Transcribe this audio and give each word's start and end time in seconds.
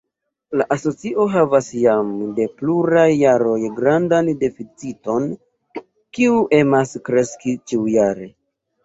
La 0.59 0.65
asocio 0.75 1.25
havas 1.33 1.65
jam 1.81 2.07
de 2.39 2.47
pluraj 2.61 3.03
jaroj 3.17 3.57
grandan 3.81 4.31
deficiton, 4.45 5.29
kiu 6.19 6.41
emas 6.61 6.95
kreski 7.11 7.55
ĉiujare. 7.73 8.27